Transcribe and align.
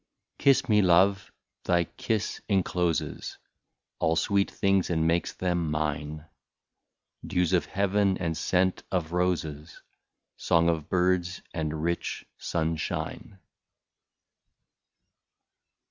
Kiss 0.39 0.67
me, 0.67 0.81
love, 0.81 1.31
thy 1.65 1.83
kiss 1.83 2.41
encloses 2.49 3.37
All 3.99 4.15
sweet 4.15 4.49
things 4.49 4.89
and 4.89 5.05
makes 5.05 5.31
them 5.33 5.69
mine, 5.69 6.25
Dews 7.23 7.53
of 7.53 7.67
heaven, 7.67 8.17
and 8.17 8.35
scent 8.35 8.81
of 8.91 9.11
roses. 9.11 9.83
Song 10.37 10.69
of 10.69 10.89
birds, 10.89 11.43
and 11.53 11.83
rich 11.83 12.25
sunshine. 12.39 13.37